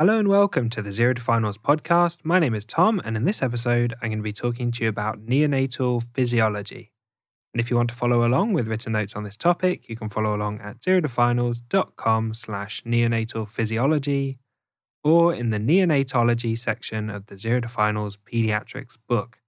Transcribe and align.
Hello 0.00 0.16
and 0.16 0.28
welcome 0.28 0.70
to 0.70 0.80
the 0.80 0.92
Zero 0.92 1.12
to 1.12 1.20
Finals 1.20 1.58
podcast. 1.58 2.18
My 2.22 2.38
name 2.38 2.54
is 2.54 2.64
Tom, 2.64 3.02
and 3.04 3.16
in 3.16 3.24
this 3.24 3.42
episode, 3.42 3.94
I'm 4.00 4.10
going 4.10 4.20
to 4.20 4.22
be 4.22 4.32
talking 4.32 4.70
to 4.70 4.84
you 4.84 4.88
about 4.88 5.26
neonatal 5.26 6.04
physiology. 6.14 6.92
And 7.52 7.60
if 7.60 7.68
you 7.68 7.76
want 7.76 7.88
to 7.88 7.96
follow 7.96 8.24
along 8.24 8.52
with 8.52 8.68
written 8.68 8.92
notes 8.92 9.16
on 9.16 9.24
this 9.24 9.36
topic, 9.36 9.88
you 9.88 9.96
can 9.96 10.08
follow 10.08 10.36
along 10.36 10.60
at 10.60 10.78
zerotofinals.com 10.78 12.34
slash 12.34 12.84
neonatal 12.84 13.48
physiology 13.48 14.38
or 15.02 15.34
in 15.34 15.50
the 15.50 15.58
neonatology 15.58 16.56
section 16.56 17.10
of 17.10 17.26
the 17.26 17.36
Zero 17.36 17.62
to 17.62 17.68
Finals 17.68 18.16
pediatrics 18.18 18.96
book. 19.08 19.40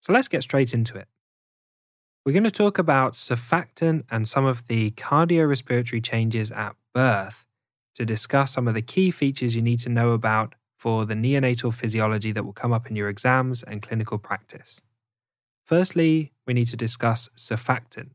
So 0.00 0.12
let's 0.12 0.26
get 0.26 0.42
straight 0.42 0.74
into 0.74 0.96
it. 0.96 1.06
We're 2.26 2.32
going 2.32 2.42
to 2.42 2.50
talk 2.50 2.78
about 2.78 3.12
surfactant 3.12 4.06
and 4.10 4.26
some 4.26 4.44
of 4.44 4.66
the 4.66 4.90
cardiorespiratory 4.90 6.02
changes 6.02 6.50
at 6.50 6.74
birth 6.92 7.43
to 7.94 8.04
discuss 8.04 8.52
some 8.52 8.68
of 8.68 8.74
the 8.74 8.82
key 8.82 9.10
features 9.10 9.56
you 9.56 9.62
need 9.62 9.80
to 9.80 9.88
know 9.88 10.12
about 10.12 10.54
for 10.76 11.06
the 11.06 11.14
neonatal 11.14 11.72
physiology 11.72 12.32
that 12.32 12.44
will 12.44 12.52
come 12.52 12.72
up 12.72 12.88
in 12.90 12.96
your 12.96 13.08
exams 13.08 13.62
and 13.62 13.82
clinical 13.82 14.18
practice. 14.18 14.82
Firstly, 15.64 16.32
we 16.46 16.52
need 16.52 16.68
to 16.68 16.76
discuss 16.76 17.28
surfactant. 17.36 18.10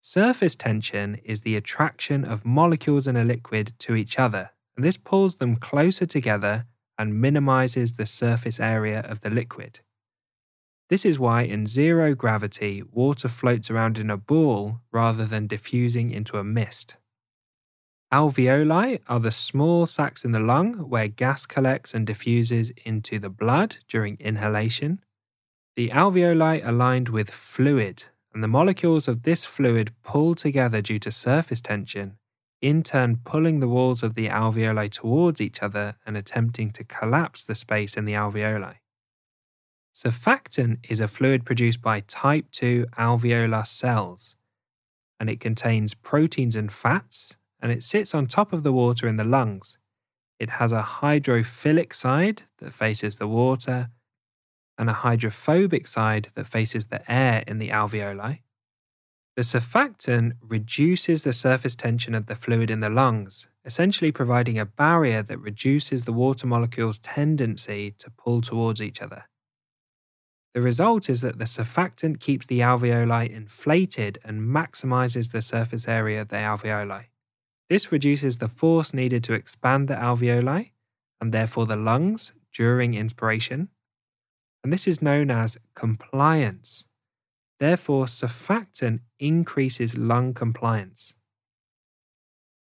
Surface 0.00 0.56
tension 0.56 1.20
is 1.24 1.42
the 1.42 1.56
attraction 1.56 2.24
of 2.24 2.44
molecules 2.44 3.06
in 3.06 3.16
a 3.16 3.24
liquid 3.24 3.72
to 3.78 3.94
each 3.94 4.18
other, 4.18 4.50
and 4.76 4.84
this 4.84 4.96
pulls 4.96 5.36
them 5.36 5.56
closer 5.56 6.06
together 6.06 6.66
and 6.98 7.20
minimizes 7.20 7.94
the 7.94 8.06
surface 8.06 8.58
area 8.58 9.00
of 9.00 9.20
the 9.20 9.30
liquid. 9.30 9.80
This 10.88 11.04
is 11.04 11.18
why 11.18 11.42
in 11.42 11.66
zero 11.66 12.14
gravity, 12.14 12.82
water 12.90 13.28
floats 13.28 13.70
around 13.70 13.98
in 13.98 14.10
a 14.10 14.16
ball 14.16 14.80
rather 14.90 15.24
than 15.24 15.46
diffusing 15.46 16.10
into 16.10 16.38
a 16.38 16.44
mist. 16.44 16.96
Alveoli 18.12 19.00
are 19.08 19.20
the 19.20 19.30
small 19.30 19.86
sacs 19.86 20.22
in 20.22 20.32
the 20.32 20.38
lung 20.38 20.74
where 20.90 21.08
gas 21.08 21.46
collects 21.46 21.94
and 21.94 22.06
diffuses 22.06 22.70
into 22.84 23.18
the 23.18 23.30
blood 23.30 23.78
during 23.88 24.18
inhalation. 24.20 25.00
The 25.76 25.88
alveoli 25.88 26.62
are 26.62 26.72
lined 26.72 27.08
with 27.08 27.30
fluid, 27.30 28.04
and 28.34 28.42
the 28.42 28.48
molecules 28.48 29.08
of 29.08 29.22
this 29.22 29.46
fluid 29.46 29.92
pull 30.02 30.34
together 30.34 30.82
due 30.82 30.98
to 30.98 31.10
surface 31.10 31.62
tension, 31.62 32.18
in 32.60 32.82
turn 32.82 33.16
pulling 33.24 33.60
the 33.60 33.68
walls 33.68 34.02
of 34.02 34.14
the 34.14 34.28
alveoli 34.28 34.90
towards 34.90 35.40
each 35.40 35.62
other 35.62 35.94
and 36.04 36.14
attempting 36.14 36.70
to 36.72 36.84
collapse 36.84 37.42
the 37.42 37.54
space 37.54 37.96
in 37.96 38.04
the 38.04 38.12
alveoli. 38.12 38.74
Surfactant 39.94 40.78
is 40.90 41.00
a 41.00 41.08
fluid 41.08 41.46
produced 41.46 41.80
by 41.80 42.00
type 42.00 42.50
2 42.52 42.88
alveolar 42.98 43.66
cells, 43.66 44.36
and 45.18 45.30
it 45.30 45.40
contains 45.40 45.94
proteins 45.94 46.56
and 46.56 46.70
fats 46.70 47.36
and 47.62 47.70
it 47.72 47.84
sits 47.84 48.14
on 48.14 48.26
top 48.26 48.52
of 48.52 48.64
the 48.64 48.72
water 48.72 49.06
in 49.08 49.16
the 49.16 49.24
lungs. 49.24 49.78
It 50.40 50.50
has 50.50 50.72
a 50.72 50.82
hydrophilic 50.82 51.94
side 51.94 52.42
that 52.58 52.74
faces 52.74 53.16
the 53.16 53.28
water 53.28 53.90
and 54.76 54.90
a 54.90 54.94
hydrophobic 54.94 55.86
side 55.86 56.28
that 56.34 56.48
faces 56.48 56.86
the 56.86 57.10
air 57.10 57.44
in 57.46 57.58
the 57.58 57.68
alveoli. 57.68 58.40
The 59.36 59.42
surfactant 59.42 60.32
reduces 60.42 61.22
the 61.22 61.32
surface 61.32 61.76
tension 61.76 62.14
of 62.14 62.26
the 62.26 62.34
fluid 62.34 62.70
in 62.70 62.80
the 62.80 62.90
lungs, 62.90 63.46
essentially 63.64 64.12
providing 64.12 64.58
a 64.58 64.66
barrier 64.66 65.22
that 65.22 65.38
reduces 65.38 66.04
the 66.04 66.12
water 66.12 66.46
molecules' 66.46 66.98
tendency 66.98 67.94
to 67.98 68.10
pull 68.10 68.42
towards 68.42 68.82
each 68.82 69.00
other. 69.00 69.24
The 70.52 70.60
result 70.60 71.08
is 71.08 71.22
that 71.22 71.38
the 71.38 71.44
surfactant 71.44 72.20
keeps 72.20 72.44
the 72.44 72.60
alveoli 72.60 73.30
inflated 73.30 74.18
and 74.22 74.42
maximizes 74.42 75.32
the 75.32 75.40
surface 75.40 75.88
area 75.88 76.20
of 76.20 76.28
the 76.28 76.36
alveoli. 76.36 77.06
This 77.72 77.90
reduces 77.90 78.36
the 78.36 78.50
force 78.50 78.92
needed 78.92 79.24
to 79.24 79.32
expand 79.32 79.88
the 79.88 79.94
alveoli 79.94 80.72
and 81.22 81.32
therefore 81.32 81.64
the 81.64 81.74
lungs 81.74 82.34
during 82.52 82.92
inspiration. 82.92 83.70
And 84.62 84.70
this 84.70 84.86
is 84.86 85.00
known 85.00 85.30
as 85.30 85.56
compliance. 85.74 86.84
Therefore, 87.58 88.04
surfactant 88.04 89.00
increases 89.18 89.96
lung 89.96 90.34
compliance. 90.34 91.14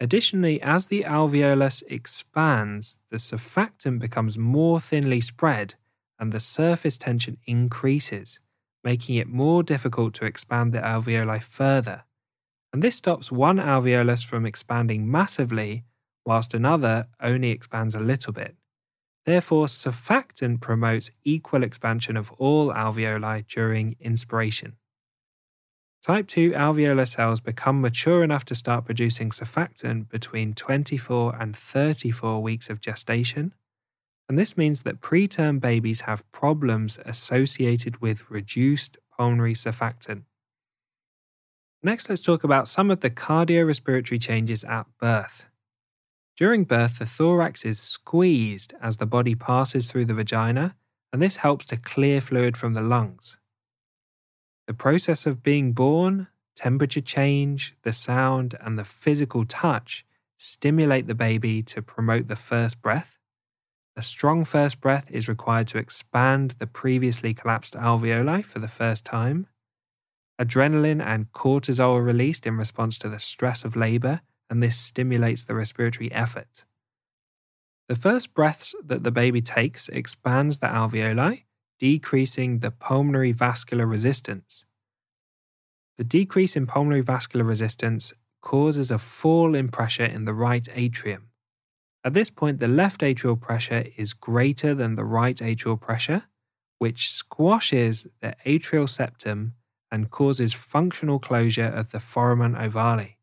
Additionally, 0.00 0.60
as 0.60 0.86
the 0.86 1.04
alveolus 1.04 1.84
expands, 1.86 2.96
the 3.08 3.18
surfactant 3.18 4.00
becomes 4.00 4.36
more 4.36 4.80
thinly 4.80 5.20
spread 5.20 5.76
and 6.18 6.32
the 6.32 6.40
surface 6.40 6.98
tension 6.98 7.36
increases, 7.46 8.40
making 8.82 9.14
it 9.14 9.28
more 9.28 9.62
difficult 9.62 10.14
to 10.14 10.24
expand 10.24 10.72
the 10.72 10.80
alveoli 10.80 11.40
further 11.40 12.02
and 12.76 12.82
this 12.82 12.96
stops 12.96 13.32
one 13.32 13.56
alveolus 13.56 14.22
from 14.22 14.44
expanding 14.44 15.10
massively, 15.10 15.82
whilst 16.26 16.52
another 16.52 17.06
only 17.22 17.48
expands 17.48 17.94
a 17.94 18.00
little 18.00 18.34
bit. 18.34 18.54
Therefore, 19.24 19.64
surfactant 19.64 20.60
promotes 20.60 21.10
equal 21.24 21.62
expansion 21.62 22.18
of 22.18 22.30
all 22.32 22.70
alveoli 22.70 23.46
during 23.48 23.96
inspiration. 23.98 24.76
Type 26.02 26.28
2 26.28 26.50
alveolar 26.50 27.08
cells 27.08 27.40
become 27.40 27.80
mature 27.80 28.22
enough 28.22 28.44
to 28.44 28.54
start 28.54 28.84
producing 28.84 29.30
surfactant 29.30 30.10
between 30.10 30.52
24 30.52 31.34
and 31.40 31.56
34 31.56 32.42
weeks 32.42 32.68
of 32.68 32.82
gestation, 32.82 33.54
and 34.28 34.38
this 34.38 34.54
means 34.54 34.82
that 34.82 35.00
preterm 35.00 35.60
babies 35.60 36.02
have 36.02 36.30
problems 36.30 36.98
associated 37.06 38.02
with 38.02 38.30
reduced 38.30 38.98
pulmonary 39.16 39.54
surfactant. 39.54 40.24
Next, 41.86 42.08
let's 42.08 42.20
talk 42.20 42.42
about 42.42 42.66
some 42.66 42.90
of 42.90 42.98
the 42.98 43.10
cardiorespiratory 43.10 44.20
changes 44.20 44.64
at 44.64 44.86
birth. 44.98 45.46
During 46.36 46.64
birth, 46.64 46.98
the 46.98 47.06
thorax 47.06 47.64
is 47.64 47.78
squeezed 47.78 48.74
as 48.82 48.96
the 48.96 49.06
body 49.06 49.36
passes 49.36 49.88
through 49.88 50.06
the 50.06 50.14
vagina, 50.14 50.74
and 51.12 51.22
this 51.22 51.36
helps 51.36 51.64
to 51.66 51.76
clear 51.76 52.20
fluid 52.20 52.56
from 52.56 52.74
the 52.74 52.80
lungs. 52.80 53.38
The 54.66 54.74
process 54.74 55.26
of 55.26 55.44
being 55.44 55.74
born, 55.74 56.26
temperature 56.56 57.00
change, 57.00 57.74
the 57.82 57.92
sound, 57.92 58.56
and 58.60 58.76
the 58.76 58.82
physical 58.82 59.44
touch 59.44 60.04
stimulate 60.36 61.06
the 61.06 61.14
baby 61.14 61.62
to 61.62 61.82
promote 61.82 62.26
the 62.26 62.34
first 62.34 62.82
breath. 62.82 63.16
A 63.94 64.02
strong 64.02 64.44
first 64.44 64.80
breath 64.80 65.08
is 65.12 65.28
required 65.28 65.68
to 65.68 65.78
expand 65.78 66.56
the 66.58 66.66
previously 66.66 67.32
collapsed 67.32 67.74
alveoli 67.74 68.44
for 68.44 68.58
the 68.58 68.66
first 68.66 69.04
time. 69.04 69.46
Adrenaline 70.40 71.02
and 71.02 71.32
cortisol 71.32 71.94
are 71.94 72.02
released 72.02 72.46
in 72.46 72.56
response 72.56 72.98
to 72.98 73.08
the 73.08 73.18
stress 73.18 73.64
of 73.64 73.74
labor, 73.74 74.20
and 74.50 74.62
this 74.62 74.76
stimulates 74.76 75.44
the 75.44 75.54
respiratory 75.54 76.12
effort. 76.12 76.64
The 77.88 77.96
first 77.96 78.34
breaths 78.34 78.74
that 78.84 79.02
the 79.02 79.10
baby 79.10 79.40
takes 79.40 79.88
expands 79.88 80.58
the 80.58 80.66
alveoli, 80.66 81.44
decreasing 81.78 82.58
the 82.58 82.70
pulmonary 82.70 83.32
vascular 83.32 83.86
resistance. 83.86 84.64
The 85.96 86.04
decrease 86.04 86.56
in 86.56 86.66
pulmonary 86.66 87.00
vascular 87.00 87.44
resistance 87.44 88.12
causes 88.42 88.90
a 88.90 88.98
fall 88.98 89.54
in 89.54 89.68
pressure 89.68 90.04
in 90.04 90.24
the 90.24 90.34
right 90.34 90.68
atrium. 90.74 91.30
At 92.04 92.14
this 92.14 92.30
point, 92.30 92.60
the 92.60 92.68
left 92.68 93.00
atrial 93.00 93.40
pressure 93.40 93.86
is 93.96 94.12
greater 94.12 94.74
than 94.74 94.94
the 94.94 95.04
right 95.04 95.36
atrial 95.36 95.80
pressure, 95.80 96.24
which 96.78 97.10
squashes 97.10 98.06
the 98.20 98.36
atrial 98.44 98.88
septum 98.88 99.54
and 99.90 100.10
causes 100.10 100.52
functional 100.52 101.18
closure 101.18 101.68
of 101.68 101.90
the 101.90 102.00
foramen 102.00 102.54
ovale. 102.54 103.14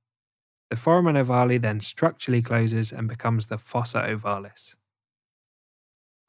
The 0.69 0.75
foramen 0.75 1.15
ovale 1.15 1.61
then 1.61 1.81
structurally 1.81 2.41
closes 2.41 2.91
and 2.91 3.07
becomes 3.07 3.47
the 3.47 3.57
fossa 3.57 3.99
ovalis. 3.99 4.75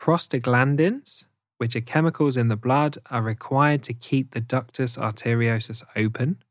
Prostaglandins, 0.00 1.24
which 1.58 1.74
are 1.74 1.80
chemicals 1.80 2.36
in 2.36 2.48
the 2.48 2.56
blood, 2.56 2.98
are 3.10 3.22
required 3.22 3.82
to 3.84 3.94
keep 3.94 4.32
the 4.32 4.40
ductus 4.40 4.98
arteriosus 4.98 5.82
open. 5.96 6.42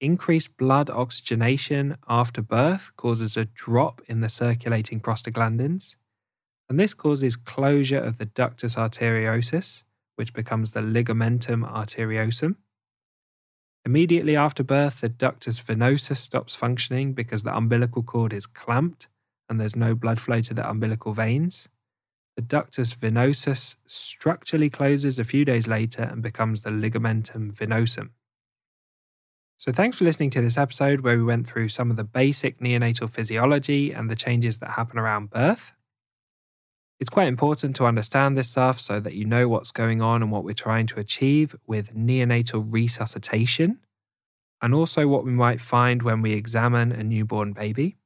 Increased 0.00 0.56
blood 0.56 0.90
oxygenation 0.90 1.96
after 2.06 2.42
birth 2.42 2.92
causes 2.96 3.36
a 3.36 3.46
drop 3.46 4.02
in 4.06 4.20
the 4.20 4.28
circulating 4.28 5.00
prostaglandins, 5.00 5.96
and 6.68 6.78
this 6.78 6.94
causes 6.94 7.34
closure 7.34 7.98
of 7.98 8.18
the 8.18 8.26
ductus 8.26 8.76
arteriosus, 8.76 9.82
which 10.16 10.34
becomes 10.34 10.72
the 10.72 10.80
ligamentum 10.80 11.64
arteriosum. 11.64 12.56
Immediately 13.86 14.34
after 14.34 14.64
birth, 14.64 15.00
the 15.00 15.08
ductus 15.08 15.62
venosus 15.62 16.16
stops 16.16 16.56
functioning 16.56 17.12
because 17.12 17.44
the 17.44 17.56
umbilical 17.56 18.02
cord 18.02 18.32
is 18.32 18.44
clamped 18.44 19.06
and 19.48 19.60
there's 19.60 19.76
no 19.76 19.94
blood 19.94 20.20
flow 20.20 20.40
to 20.40 20.52
the 20.52 20.68
umbilical 20.68 21.12
veins. 21.12 21.68
The 22.34 22.42
ductus 22.42 22.96
venosus 22.96 23.76
structurally 23.86 24.70
closes 24.70 25.20
a 25.20 25.24
few 25.24 25.44
days 25.44 25.68
later 25.68 26.02
and 26.02 26.20
becomes 26.20 26.62
the 26.62 26.70
ligamentum 26.70 27.52
venosum. 27.52 28.10
So, 29.56 29.70
thanks 29.70 29.98
for 29.98 30.04
listening 30.04 30.30
to 30.30 30.42
this 30.42 30.58
episode 30.58 31.02
where 31.02 31.16
we 31.16 31.22
went 31.22 31.46
through 31.46 31.68
some 31.68 31.92
of 31.92 31.96
the 31.96 32.04
basic 32.04 32.58
neonatal 32.58 33.08
physiology 33.08 33.92
and 33.92 34.10
the 34.10 34.16
changes 34.16 34.58
that 34.58 34.72
happen 34.72 34.98
around 34.98 35.30
birth. 35.30 35.72
It's 36.98 37.10
quite 37.10 37.28
important 37.28 37.76
to 37.76 37.84
understand 37.84 38.36
this 38.36 38.48
stuff 38.48 38.80
so 38.80 39.00
that 39.00 39.14
you 39.14 39.26
know 39.26 39.48
what's 39.48 39.70
going 39.70 40.00
on 40.00 40.22
and 40.22 40.32
what 40.32 40.44
we're 40.44 40.54
trying 40.54 40.86
to 40.88 41.00
achieve 41.00 41.54
with 41.66 41.94
neonatal 41.94 42.72
resuscitation, 42.72 43.80
and 44.62 44.74
also 44.74 45.06
what 45.06 45.24
we 45.24 45.32
might 45.32 45.60
find 45.60 46.02
when 46.02 46.22
we 46.22 46.32
examine 46.32 46.92
a 46.92 47.04
newborn 47.04 47.52
baby. 47.52 47.96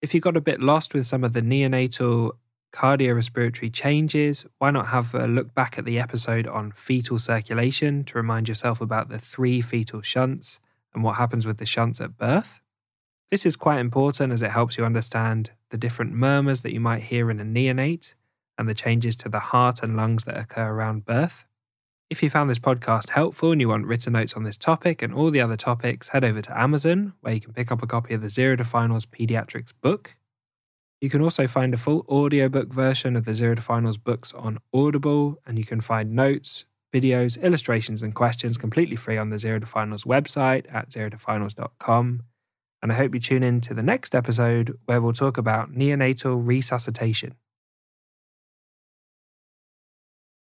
If 0.00 0.14
you 0.14 0.20
got 0.20 0.36
a 0.36 0.40
bit 0.40 0.60
lost 0.60 0.94
with 0.94 1.06
some 1.06 1.24
of 1.24 1.32
the 1.32 1.42
neonatal 1.42 2.32
cardiorespiratory 2.72 3.72
changes, 3.72 4.44
why 4.58 4.70
not 4.70 4.88
have 4.88 5.14
a 5.14 5.26
look 5.26 5.52
back 5.54 5.78
at 5.78 5.84
the 5.84 5.98
episode 5.98 6.46
on 6.46 6.70
fetal 6.70 7.18
circulation 7.18 8.04
to 8.04 8.18
remind 8.18 8.46
yourself 8.46 8.80
about 8.80 9.08
the 9.08 9.18
three 9.18 9.60
fetal 9.60 10.02
shunts 10.02 10.60
and 10.94 11.02
what 11.02 11.16
happens 11.16 11.44
with 11.44 11.58
the 11.58 11.66
shunts 11.66 12.00
at 12.00 12.16
birth? 12.16 12.60
This 13.30 13.44
is 13.44 13.56
quite 13.56 13.80
important 13.80 14.32
as 14.32 14.42
it 14.42 14.52
helps 14.52 14.78
you 14.78 14.84
understand 14.84 15.50
the 15.70 15.78
different 15.78 16.12
murmurs 16.12 16.62
that 16.62 16.72
you 16.72 16.80
might 16.80 17.04
hear 17.04 17.30
in 17.30 17.40
a 17.40 17.44
neonate 17.44 18.14
and 18.58 18.68
the 18.68 18.74
changes 18.74 19.16
to 19.16 19.28
the 19.28 19.40
heart 19.40 19.82
and 19.82 19.96
lungs 19.96 20.24
that 20.24 20.38
occur 20.38 20.68
around 20.68 21.04
birth. 21.04 21.44
If 22.08 22.22
you 22.22 22.30
found 22.30 22.48
this 22.48 22.60
podcast 22.60 23.10
helpful 23.10 23.50
and 23.50 23.60
you 23.60 23.68
want 23.68 23.86
written 23.86 24.12
notes 24.12 24.34
on 24.34 24.44
this 24.44 24.56
topic 24.56 25.02
and 25.02 25.12
all 25.12 25.30
the 25.30 25.40
other 25.40 25.56
topics, 25.56 26.08
head 26.10 26.22
over 26.22 26.40
to 26.40 26.58
Amazon, 26.58 27.14
where 27.20 27.34
you 27.34 27.40
can 27.40 27.52
pick 27.52 27.72
up 27.72 27.82
a 27.82 27.86
copy 27.86 28.14
of 28.14 28.22
the 28.22 28.28
Zero 28.28 28.54
to 28.56 28.64
Finals 28.64 29.06
Pediatrics 29.06 29.72
book. 29.80 30.16
You 31.00 31.10
can 31.10 31.20
also 31.20 31.46
find 31.46 31.74
a 31.74 31.76
full 31.76 32.06
audiobook 32.08 32.72
version 32.72 33.16
of 33.16 33.24
the 33.24 33.34
Zero 33.34 33.56
to 33.56 33.62
Finals 33.62 33.98
books 33.98 34.32
on 34.32 34.58
Audible, 34.72 35.40
and 35.46 35.58
you 35.58 35.64
can 35.64 35.80
find 35.80 36.12
notes, 36.12 36.64
videos, 36.94 37.42
illustrations, 37.42 38.02
and 38.02 38.14
questions 38.14 38.56
completely 38.56 38.96
free 38.96 39.18
on 39.18 39.30
the 39.30 39.38
Zero 39.38 39.58
to 39.58 39.66
Finals 39.66 40.04
website 40.04 40.72
at 40.72 40.90
zerotofinals.com. 40.90 42.22
And 42.82 42.92
I 42.92 42.96
hope 42.96 43.14
you 43.14 43.20
tune 43.20 43.42
in 43.42 43.60
to 43.62 43.74
the 43.74 43.82
next 43.82 44.14
episode 44.14 44.78
where 44.84 45.00
we'll 45.00 45.12
talk 45.12 45.38
about 45.38 45.72
neonatal 45.72 46.46
resuscitation. 46.46 47.34